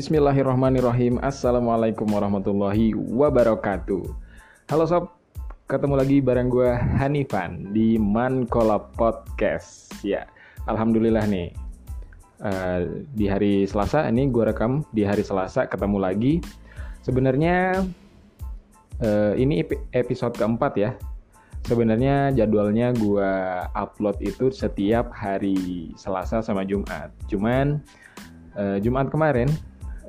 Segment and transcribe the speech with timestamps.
[0.00, 1.20] Bismillahirrahmanirrahim.
[1.20, 4.08] Assalamualaikum warahmatullahi wabarakatuh.
[4.72, 5.12] Halo sob
[5.68, 9.92] Ketemu lagi bareng gue Hanifan Di Mankola Podcast.
[10.00, 10.24] Ya
[10.64, 11.52] Alhamdulillah nih.
[12.40, 16.40] Uh, Di hari Selasa Ini gue rekam di hari Selasa Ketemu lagi.
[17.04, 17.84] Sebenarnya
[19.04, 20.96] uh, Ini episode keempat ya.
[21.68, 23.32] Sebenarnya jadwalnya gue
[23.76, 27.12] upload itu setiap hari Selasa sama Jumat.
[27.28, 27.84] Cuman
[28.56, 29.52] uh, Jumat kemarin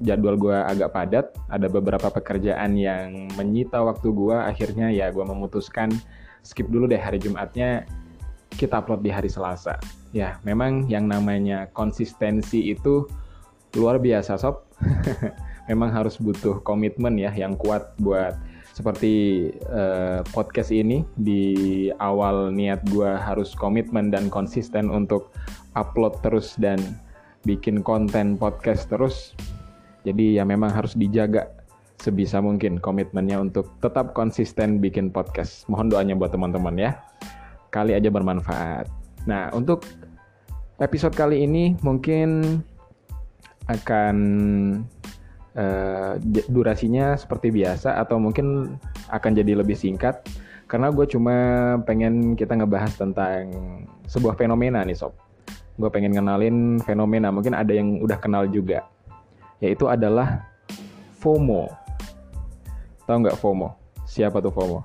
[0.02, 5.94] jadwal gue agak padat, ada beberapa pekerjaan yang menyita waktu gue, akhirnya ya gue memutuskan
[6.42, 7.86] skip dulu deh hari Jumatnya,
[8.58, 9.78] kita upload di hari Selasa.
[10.12, 13.08] Ya, memang yang namanya konsistensi itu
[13.78, 14.68] luar biasa sob.
[15.72, 18.36] memang harus butuh komitmen ya yang kuat buat
[18.72, 25.30] seperti uh, podcast ini di awal niat gue harus komitmen dan konsisten untuk
[25.76, 26.80] upload terus dan
[27.44, 29.36] bikin konten podcast terus
[30.02, 31.50] jadi ya memang harus dijaga
[32.02, 35.70] sebisa mungkin komitmennya untuk tetap konsisten bikin podcast.
[35.70, 36.92] Mohon doanya buat teman-teman ya.
[37.70, 38.90] Kali aja bermanfaat.
[39.30, 39.86] Nah, untuk
[40.82, 42.60] episode kali ini mungkin
[43.70, 44.18] akan
[45.54, 46.18] uh,
[46.50, 48.76] durasinya seperti biasa atau mungkin
[49.14, 50.26] akan jadi lebih singkat
[50.66, 51.36] karena gue cuma
[51.86, 53.54] pengen kita ngebahas tentang
[54.10, 55.14] sebuah fenomena nih sob.
[55.78, 58.90] Gue pengen kenalin fenomena, mungkin ada yang udah kenal juga
[59.62, 60.42] yaitu adalah
[61.22, 61.70] FOMO.
[63.06, 63.78] Tahu nggak FOMO?
[64.10, 64.82] Siapa tuh FOMO?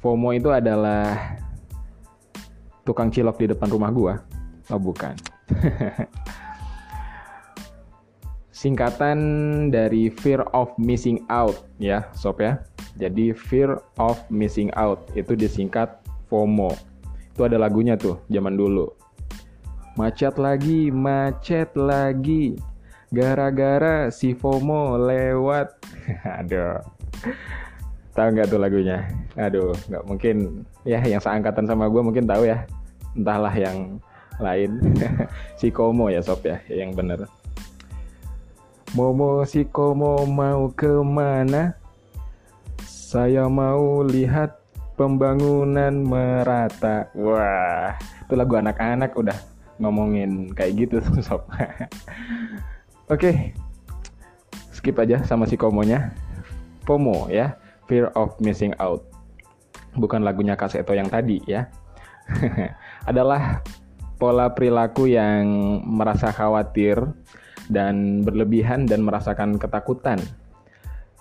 [0.00, 1.36] FOMO itu adalah
[2.88, 4.14] tukang cilok di depan rumah gua.
[4.72, 5.12] Oh bukan.
[8.64, 9.18] Singkatan
[9.68, 12.64] dari fear of missing out ya, sob ya.
[12.96, 16.00] Jadi fear of missing out itu disingkat
[16.32, 16.72] FOMO.
[17.36, 18.88] Itu ada lagunya tuh zaman dulu.
[20.00, 22.56] Macet lagi, macet lagi
[23.14, 25.78] Gara-gara si FOMO lewat.
[26.42, 26.82] Aduh.
[28.14, 29.06] Tahu nggak tuh lagunya?
[29.38, 30.66] Aduh, nggak mungkin.
[30.82, 32.66] Ya, yang seangkatan sama gue mungkin tahu ya.
[33.14, 34.02] Entahlah yang
[34.42, 34.82] lain.
[35.60, 37.26] si Komo ya sob ya, yang bener.
[38.94, 41.74] Momo si Komo mau ke mana?
[42.86, 44.58] Saya mau lihat
[44.94, 47.10] pembangunan merata.
[47.14, 49.38] Wah, itu lagu anak-anak udah
[49.82, 51.42] ngomongin kayak gitu sob.
[53.04, 53.36] Oke, okay.
[54.72, 56.16] skip aja sama si komonya.
[56.88, 59.04] FOMO ya, Fear of Missing Out.
[59.92, 61.68] Bukan lagunya Kaseto yang tadi ya.
[63.10, 63.60] Adalah
[64.16, 65.44] pola perilaku yang
[65.84, 66.96] merasa khawatir
[67.68, 70.16] dan berlebihan dan merasakan ketakutan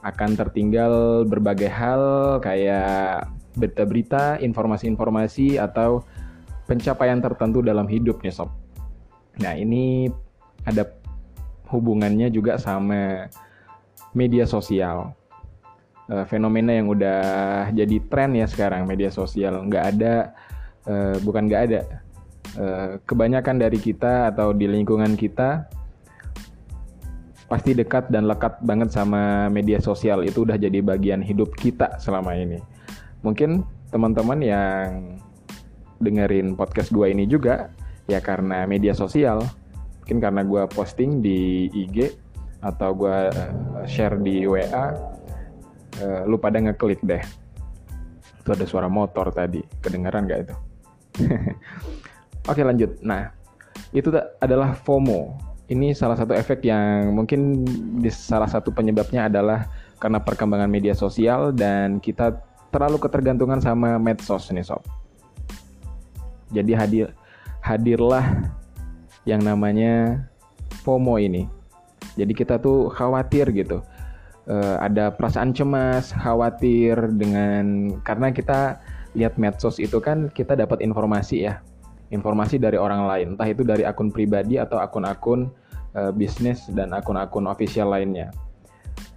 [0.04, 3.28] akan tertinggal berbagai hal kayak
[3.60, 6.08] berita-berita, informasi-informasi atau
[6.64, 8.52] pencapaian tertentu dalam hidup nih sob.
[9.44, 10.08] Nah ini
[10.64, 11.03] ada
[11.70, 13.28] hubungannya juga sama
[14.16, 15.14] media sosial.
[16.12, 17.24] Uh, fenomena yang udah
[17.72, 19.64] jadi tren ya sekarang media sosial.
[19.68, 20.14] Nggak ada
[20.88, 21.82] uh, bukan nggak ada.
[22.54, 25.66] Uh, kebanyakan dari kita atau di lingkungan kita
[27.50, 30.22] pasti dekat dan lekat banget sama media sosial.
[30.28, 32.60] Itu udah jadi bagian hidup kita selama ini.
[33.24, 35.18] Mungkin teman-teman yang
[36.04, 37.72] dengerin podcast gua ini juga
[38.12, 39.48] ya karena media sosial
[40.04, 42.12] mungkin karena gue posting di IG
[42.60, 44.92] atau gue uh, share di WA uh,
[46.04, 47.24] eh, lu pada ngeklik deh.
[48.44, 49.64] Itu ada suara motor tadi.
[49.80, 50.56] Kedengaran gak itu?
[52.52, 53.00] Oke lanjut.
[53.00, 53.32] Nah
[53.96, 54.12] itu
[54.44, 55.40] adalah FOMO.
[55.72, 57.64] Ini salah satu efek yang mungkin
[58.04, 59.72] di salah satu penyebabnya adalah
[60.04, 62.44] karena perkembangan media sosial dan kita
[62.76, 64.84] terlalu ketergantungan sama medsos nih sob.
[66.52, 67.08] Jadi hadir
[67.64, 68.52] hadirlah
[69.24, 70.24] yang namanya
[70.84, 71.48] FOMO ini.
[72.20, 73.82] Jadi kita tuh khawatir gitu.
[74.44, 78.84] Uh, ada perasaan cemas, khawatir dengan karena kita
[79.16, 81.64] lihat medsos itu kan kita dapat informasi ya.
[82.12, 85.50] Informasi dari orang lain, entah itu dari akun pribadi atau akun-akun
[85.98, 88.30] uh, bisnis dan akun-akun official lainnya.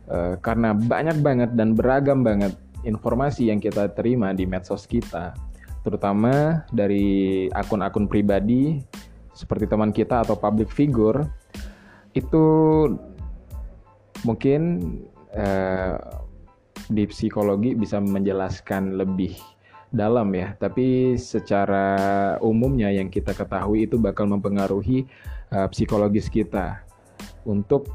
[0.06, 2.54] Uh, karena banyak banget dan beragam banget
[2.86, 5.34] informasi yang kita terima di medsos kita,
[5.82, 8.80] terutama dari akun-akun pribadi
[9.36, 11.28] seperti teman kita atau public figure
[12.16, 12.44] itu
[14.24, 14.80] mungkin
[15.36, 16.00] eh,
[16.88, 19.36] di psikologi bisa menjelaskan lebih
[19.90, 25.06] dalam ya, tapi secara umumnya yang kita ketahui itu bakal mempengaruhi
[25.54, 26.82] uh, psikologis kita
[27.46, 27.86] untuk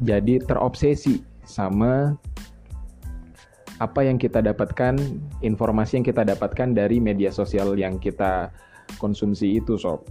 [0.00, 2.16] jadi terobsesi sama
[3.82, 4.94] apa yang kita dapatkan,
[5.42, 8.54] informasi yang kita dapatkan dari media sosial yang kita
[9.02, 10.06] konsumsi itu, sob.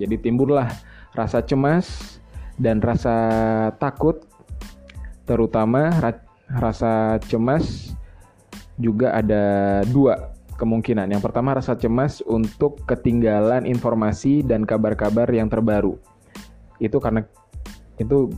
[0.00, 0.68] Jadi timbullah
[1.12, 2.18] rasa cemas
[2.56, 3.16] Dan rasa
[3.80, 4.24] takut
[5.24, 6.12] terutama ra
[6.52, 7.96] rasa cemas
[8.76, 11.10] juga ada dua kemungkinan.
[11.10, 15.98] Yang pertama rasa cemas untuk ketinggalan informasi dan kabar-kabar yang terbaru.
[16.78, 17.26] Itu karena
[17.98, 18.30] itu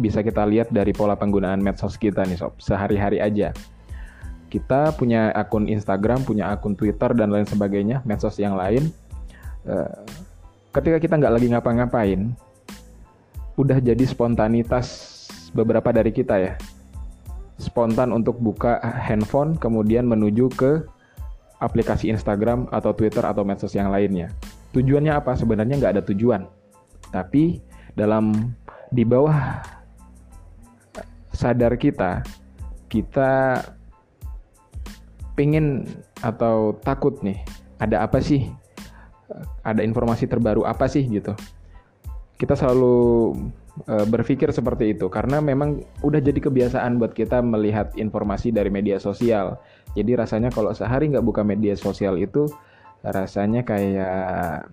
[0.00, 3.52] bisa kita lihat dari pola penggunaan medsos kita nih sob, sehari-hari aja.
[4.50, 8.90] Kita punya akun Instagram, punya akun Twitter dan lain sebagainya, medsos yang lain.
[9.68, 9.94] Eh,
[10.70, 12.20] ketika kita nggak lagi ngapa-ngapain,
[13.58, 15.18] udah jadi spontanitas
[15.52, 16.54] beberapa dari kita ya.
[17.60, 20.80] Spontan untuk buka handphone, kemudian menuju ke
[21.60, 24.32] aplikasi Instagram atau Twitter atau medsos yang lainnya.
[24.72, 25.36] Tujuannya apa?
[25.36, 26.48] Sebenarnya nggak ada tujuan.
[27.12, 27.60] Tapi
[27.92, 28.54] dalam
[28.88, 29.60] di bawah
[31.36, 32.24] sadar kita,
[32.88, 33.60] kita
[35.36, 35.84] pingin
[36.24, 37.36] atau takut nih,
[37.76, 38.48] ada apa sih?
[39.62, 41.32] Ada informasi terbaru apa sih gitu?
[42.40, 43.36] Kita selalu
[43.84, 48.96] e, berpikir seperti itu karena memang udah jadi kebiasaan buat kita melihat informasi dari media
[48.96, 49.60] sosial
[49.94, 52.46] jadi rasanya kalau sehari nggak buka media sosial itu
[53.02, 54.70] rasanya kayak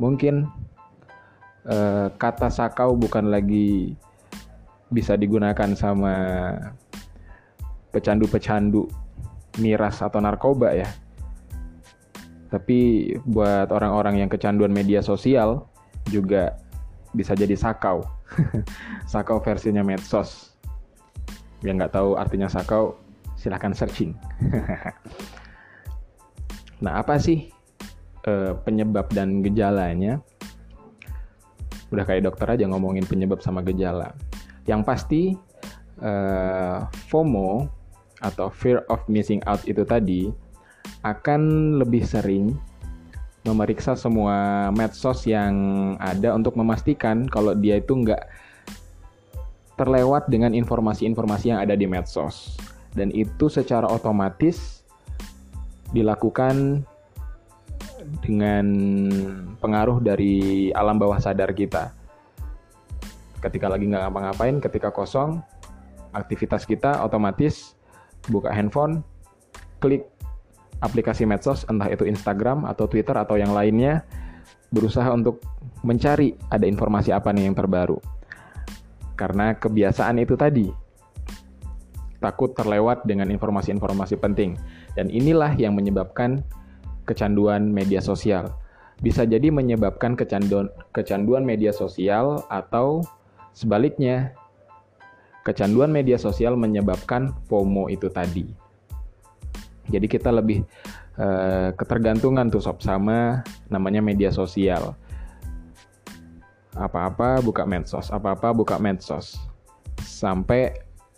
[0.00, 0.50] mungkin
[1.68, 3.94] uh, kata sakau bukan lagi
[4.88, 6.14] bisa digunakan sama
[7.92, 8.88] pecandu-pecandu
[9.60, 10.88] miras atau narkoba ya.
[12.48, 15.68] Tapi buat orang-orang yang kecanduan media sosial
[16.08, 16.56] juga
[17.12, 18.04] bisa jadi sakau.
[19.12, 20.56] sakau versinya medsos.
[21.60, 22.96] Yang nggak tahu artinya sakau,
[23.36, 24.16] silahkan searching.
[26.84, 27.52] nah, apa sih
[28.24, 30.24] uh, penyebab dan gejalanya?
[31.88, 34.12] Udah kayak dokter aja ngomongin penyebab sama gejala.
[34.64, 35.22] Yang pasti
[36.00, 37.68] uh, FOMO
[38.18, 40.28] atau fear of missing out itu tadi
[41.14, 41.40] akan
[41.80, 42.56] lebih sering
[43.46, 45.54] memeriksa semua medsos yang
[46.02, 48.28] ada untuk memastikan kalau dia itu nggak
[49.78, 52.58] terlewat dengan informasi-informasi yang ada di medsos
[52.92, 54.82] dan itu secara otomatis
[55.94, 56.84] dilakukan
[58.24, 58.66] dengan
[59.60, 61.92] pengaruh dari alam bawah sadar kita.
[63.38, 65.44] Ketika lagi nggak ngapa-ngapain, ketika kosong,
[66.10, 67.78] aktivitas kita otomatis
[68.26, 69.04] buka handphone,
[69.78, 70.10] klik
[70.78, 74.06] aplikasi medsos, entah itu Instagram atau Twitter atau yang lainnya,
[74.70, 75.42] berusaha untuk
[75.82, 77.98] mencari ada informasi apa nih yang terbaru.
[79.18, 80.70] Karena kebiasaan itu tadi,
[82.22, 84.58] takut terlewat dengan informasi-informasi penting.
[84.94, 86.42] Dan inilah yang menyebabkan
[87.06, 88.50] kecanduan media sosial.
[88.98, 93.06] Bisa jadi menyebabkan kecanduan kecanduan media sosial atau
[93.54, 94.34] sebaliknya
[95.46, 98.57] kecanduan media sosial menyebabkan FOMO itu tadi.
[99.88, 100.64] Jadi kita lebih
[101.16, 103.42] uh, ketergantungan tuh sob sama
[103.72, 104.94] namanya media sosial.
[106.76, 109.40] Apa-apa buka medsos, apa-apa buka medsos.
[110.04, 110.76] Sampai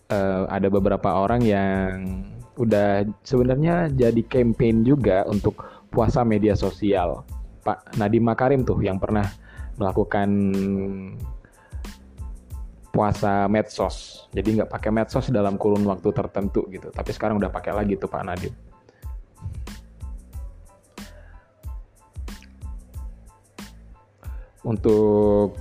[0.09, 2.25] uh, ada beberapa orang yang
[2.57, 7.25] udah sebenarnya jadi campaign juga untuk puasa media sosial.
[7.61, 9.29] Pak Nadiem Makarim tuh yang pernah
[9.77, 10.29] melakukan
[12.91, 14.27] puasa medsos.
[14.35, 16.91] Jadi nggak pakai medsos dalam kurun waktu tertentu gitu.
[16.91, 18.55] Tapi sekarang udah pakai lagi tuh Pak Nadiem.
[24.61, 25.57] Untuk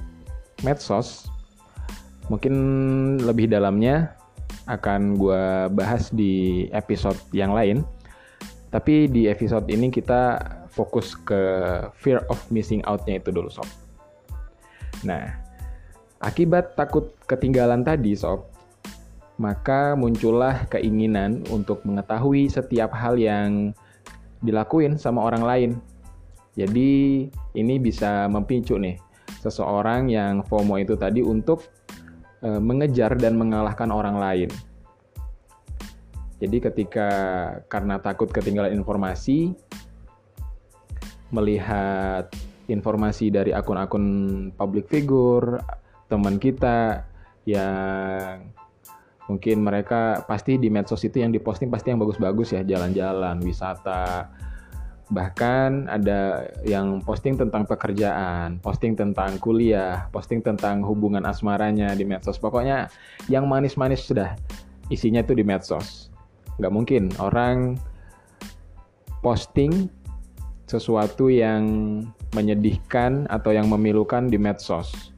[0.61, 1.31] medsos,
[2.27, 2.53] mungkin
[3.23, 4.19] lebih dalamnya
[4.67, 7.81] akan gue bahas di episode yang lain.
[8.69, 10.37] Tapi di episode ini kita
[10.69, 11.41] fokus ke
[11.97, 13.65] fear of missing out-nya itu dulu sob.
[15.01, 15.48] Nah,
[16.19, 18.47] akibat takut ketinggalan tadi sob,
[19.39, 23.71] maka muncullah keinginan untuk mengetahui setiap hal yang
[24.43, 25.71] dilakuin sama orang lain.
[26.59, 27.23] Jadi
[27.55, 28.99] ini bisa memicu nih
[29.39, 31.63] seseorang yang FOMO itu tadi untuk
[32.43, 34.49] e, mengejar dan mengalahkan orang lain.
[36.39, 37.09] Jadi ketika
[37.71, 39.55] karena takut ketinggalan informasi,
[41.31, 42.27] melihat
[42.67, 44.05] informasi dari akun-akun
[44.55, 45.59] public figure,
[46.09, 47.05] teman kita
[47.45, 48.49] yang
[49.29, 54.33] mungkin mereka pasti di medsos itu yang diposting pasti yang bagus-bagus ya, jalan-jalan, wisata,
[55.09, 62.37] Bahkan ada yang posting tentang pekerjaan, posting tentang kuliah, posting tentang hubungan asmaranya di medsos.
[62.37, 62.93] Pokoknya
[63.25, 64.37] yang manis-manis sudah
[64.93, 66.13] isinya itu di medsos.
[66.61, 67.81] Nggak mungkin orang
[69.25, 69.89] posting
[70.69, 71.65] sesuatu yang
[72.37, 75.09] menyedihkan atau yang memilukan di medsos.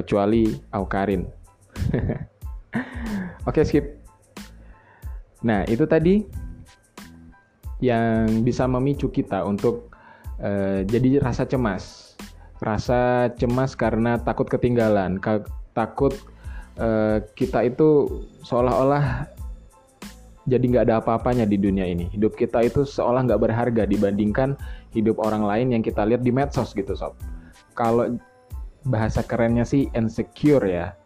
[0.00, 1.28] Kecuali Aukarin.
[3.48, 4.00] Oke, skip.
[5.44, 6.24] Nah, itu tadi
[7.80, 9.92] yang bisa memicu kita untuk
[10.40, 12.08] uh, jadi rasa cemas.
[12.60, 15.16] rasa cemas karena takut ketinggalan,
[15.72, 16.12] takut
[16.76, 19.24] uh, kita itu seolah-olah
[20.44, 22.12] jadi nggak ada apa-apanya di dunia ini.
[22.12, 24.60] Hidup kita itu seolah nggak berharga dibandingkan
[24.92, 27.16] hidup orang lain yang kita lihat di medsos gitu sob.
[27.72, 28.20] Kalau
[28.86, 30.96] bahasa kerennya sih insecure ya.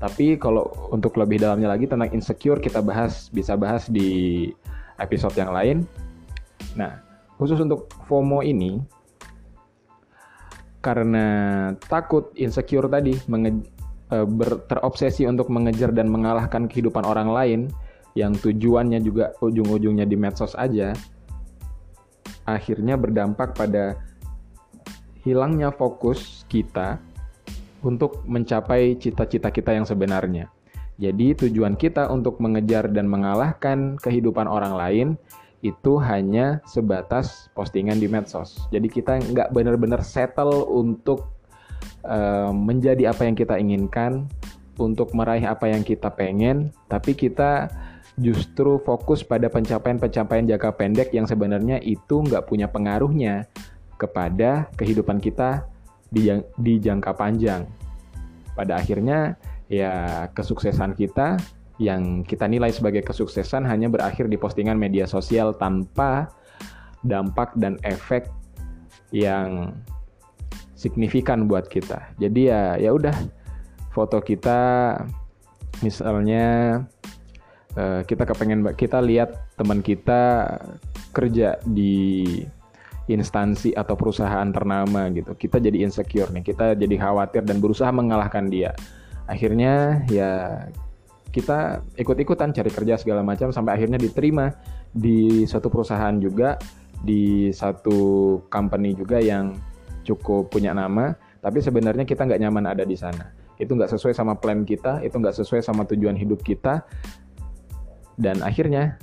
[0.00, 4.50] Tapi kalau untuk lebih dalamnya lagi tentang insecure kita bahas bisa bahas di
[4.98, 5.86] episode yang lain.
[6.74, 6.98] Nah,
[7.38, 8.82] khusus untuk FOMO ini
[10.82, 11.26] karena
[11.86, 13.62] takut insecure tadi menge,
[14.10, 17.60] e, ber, terobsesi untuk mengejar dan mengalahkan kehidupan orang lain
[18.18, 20.90] yang tujuannya juga ujung-ujungnya di medsos aja
[22.46, 23.94] akhirnya berdampak pada
[25.22, 26.98] hilangnya fokus kita
[27.82, 30.50] untuk mencapai cita-cita kita yang sebenarnya.
[31.02, 35.08] Jadi tujuan kita untuk mengejar dan mengalahkan kehidupan orang lain
[35.62, 38.66] itu hanya sebatas postingan di medsos.
[38.74, 41.30] Jadi kita nggak benar-benar settle untuk
[42.06, 44.26] uh, menjadi apa yang kita inginkan,
[44.78, 47.70] untuk meraih apa yang kita pengen, tapi kita
[48.20, 53.48] justru fokus pada pencapaian-pencapaian jangka pendek yang sebenarnya itu nggak punya pengaruhnya
[53.96, 55.66] kepada kehidupan kita
[56.12, 56.28] di,
[56.60, 57.64] di jangka panjang.
[58.52, 59.40] Pada akhirnya
[59.72, 61.40] ya kesuksesan kita
[61.80, 66.28] yang kita nilai sebagai kesuksesan hanya berakhir di postingan media sosial tanpa
[67.02, 68.28] dampak dan efek
[69.10, 69.72] yang
[70.76, 72.12] signifikan buat kita.
[72.20, 73.14] Jadi ya ya udah
[73.92, 74.94] foto kita
[75.80, 76.80] misalnya
[77.76, 80.48] uh, kita kepengen kita lihat teman kita
[81.12, 82.42] kerja di
[83.10, 85.34] instansi atau perusahaan ternama gitu.
[85.34, 88.74] Kita jadi insecure nih, kita jadi khawatir dan berusaha mengalahkan dia.
[89.26, 90.64] Akhirnya ya
[91.32, 94.52] kita ikut-ikutan cari kerja segala macam sampai akhirnya diterima
[94.92, 96.60] di suatu perusahaan juga
[97.02, 99.56] di satu company juga yang
[100.04, 104.36] cukup punya nama tapi sebenarnya kita nggak nyaman ada di sana itu nggak sesuai sama
[104.36, 106.84] plan kita itu nggak sesuai sama tujuan hidup kita
[108.20, 109.00] dan akhirnya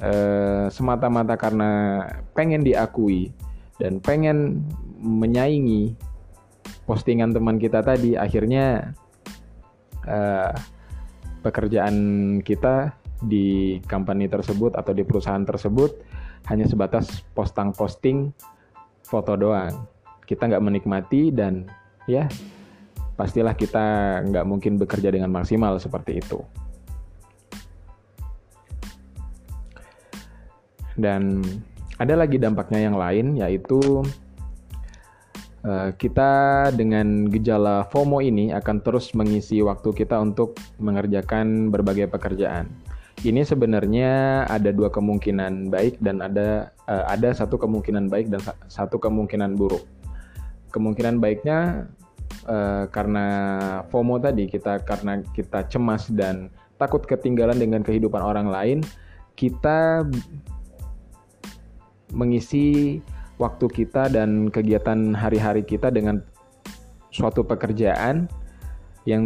[0.00, 2.02] eh, semata-mata karena
[2.32, 3.32] pengen diakui
[3.80, 4.64] dan pengen
[5.00, 5.96] menyaingi
[6.84, 8.96] postingan teman kita tadi akhirnya
[10.04, 10.52] eh,
[11.40, 11.96] pekerjaan
[12.44, 15.92] kita di company tersebut atau di perusahaan tersebut
[16.48, 18.32] hanya sebatas posting-posting
[19.04, 19.84] foto doang
[20.24, 21.68] kita nggak menikmati dan
[22.06, 22.30] ya
[23.18, 23.84] pastilah kita
[24.30, 26.40] nggak mungkin bekerja dengan maksimal seperti itu.
[30.96, 31.44] Dan
[32.00, 34.00] ada lagi dampaknya yang lain yaitu
[35.64, 36.30] uh, kita
[36.72, 42.72] dengan gejala FOMO ini akan terus mengisi waktu kita untuk mengerjakan berbagai pekerjaan.
[43.20, 48.40] Ini sebenarnya ada dua kemungkinan baik dan ada uh, ada satu kemungkinan baik dan
[48.72, 49.84] satu kemungkinan buruk.
[50.72, 51.84] Kemungkinan baiknya
[52.48, 53.26] uh, karena
[53.92, 56.48] FOMO tadi kita karena kita cemas dan
[56.80, 58.80] takut ketinggalan dengan kehidupan orang lain,
[59.36, 60.08] kita
[62.12, 62.98] mengisi
[63.40, 66.20] waktu kita dan kegiatan hari-hari kita dengan
[67.10, 68.28] suatu pekerjaan
[69.08, 69.24] yang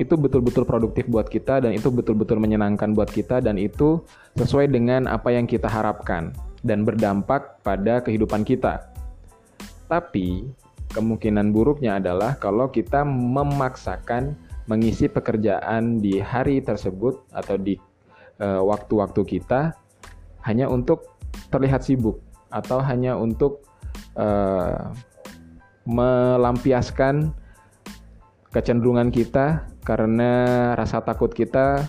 [0.00, 4.00] itu betul-betul produktif buat kita dan itu betul-betul menyenangkan buat kita dan itu
[4.40, 6.32] sesuai dengan apa yang kita harapkan
[6.64, 8.88] dan berdampak pada kehidupan kita.
[9.92, 10.48] Tapi
[10.96, 17.76] kemungkinan buruknya adalah kalau kita memaksakan mengisi pekerjaan di hari tersebut atau di
[18.40, 19.60] eh, waktu-waktu uh, kita
[20.44, 21.16] hanya untuk
[21.50, 22.20] terlihat sibuk
[22.50, 23.62] atau hanya untuk
[24.18, 24.90] uh,
[25.86, 27.34] melampiaskan
[28.50, 30.30] kecenderungan kita karena
[30.74, 31.86] rasa takut kita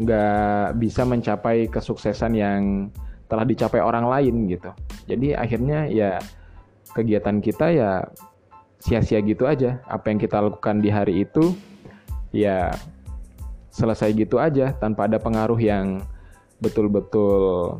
[0.00, 2.62] nggak bisa mencapai kesuksesan yang
[3.28, 4.70] telah dicapai orang lain gitu.
[5.06, 6.18] Jadi akhirnya ya
[6.96, 7.90] kegiatan kita ya
[8.80, 9.82] sia-sia gitu aja.
[9.86, 11.52] Apa yang kita lakukan di hari itu
[12.32, 12.72] ya
[13.70, 16.02] selesai gitu aja tanpa ada pengaruh yang
[16.60, 17.78] betul-betul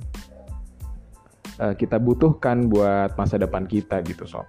[1.61, 4.49] uh, kita butuhkan buat masa depan kita gitu sob.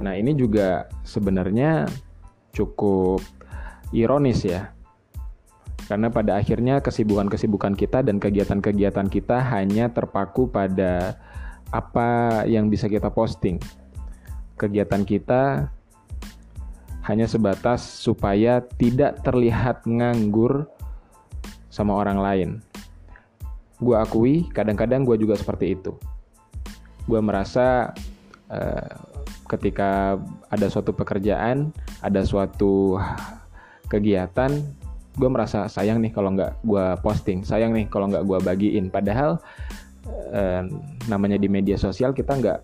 [0.00, 1.88] Nah ini juga sebenarnya
[2.52, 3.24] cukup
[3.94, 4.72] ironis ya.
[5.86, 11.18] Karena pada akhirnya kesibukan-kesibukan kita dan kegiatan-kegiatan kita hanya terpaku pada
[11.74, 13.58] apa yang bisa kita posting.
[14.54, 15.74] Kegiatan kita
[17.04, 20.68] hanya sebatas supaya tidak terlihat nganggur
[21.72, 22.50] sama orang lain.
[23.80, 25.96] Gue akui, kadang-kadang gue juga seperti itu.
[27.08, 27.96] Gue merasa
[28.52, 28.90] uh,
[29.48, 30.20] ketika
[30.52, 31.72] ada suatu pekerjaan,
[32.04, 33.00] ada suatu
[33.88, 34.52] kegiatan,
[35.16, 38.92] gue merasa sayang nih kalau nggak gue posting, sayang nih kalau nggak gue bagiin.
[38.92, 39.40] Padahal
[40.36, 40.62] uh,
[41.08, 42.60] namanya di media sosial kita nggak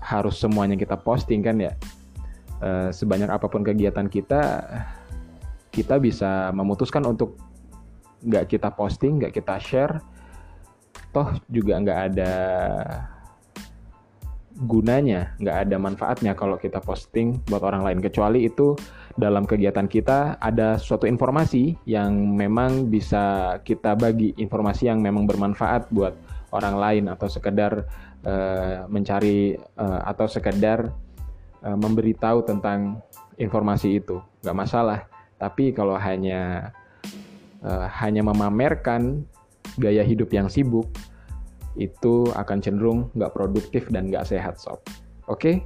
[0.00, 1.76] harus semuanya kita posting kan ya
[2.60, 4.40] uh, sebanyak apa pun kegiatan kita
[5.70, 7.36] kita bisa memutuskan untuk
[8.20, 10.00] nggak kita posting nggak kita share
[11.10, 12.32] toh juga nggak ada
[14.60, 17.98] gunanya, nggak ada manfaatnya kalau kita posting buat orang lain.
[18.04, 18.76] Kecuali itu
[19.16, 25.88] dalam kegiatan kita ada suatu informasi yang memang bisa kita bagi, informasi yang memang bermanfaat
[25.88, 26.12] buat
[26.52, 27.88] orang lain atau sekedar
[28.26, 30.92] uh, mencari uh, atau sekedar
[31.64, 33.00] uh, memberitahu tentang
[33.40, 35.06] informasi itu, nggak masalah.
[35.40, 36.72] Tapi kalau hanya
[37.64, 39.24] uh, hanya memamerkan
[39.80, 40.88] gaya hidup yang sibuk,
[41.78, 44.82] itu akan cenderung nggak produktif dan nggak sehat sob.
[45.30, 45.56] Oke, okay?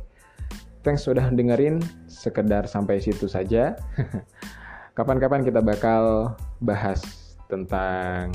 [0.85, 1.81] thanks sudah dengerin.
[2.07, 3.75] Sekedar sampai situ saja.
[4.97, 7.03] Kapan-kapan kita bakal bahas
[7.51, 8.31] tentang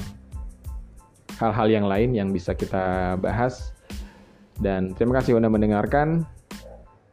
[1.39, 3.71] hal-hal yang lain yang bisa kita bahas.
[4.59, 6.27] Dan terima kasih sudah mendengarkan.